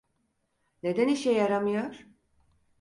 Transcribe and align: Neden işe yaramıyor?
Neden 0.83 1.07
işe 1.07 1.31
yaramıyor? 1.31 2.05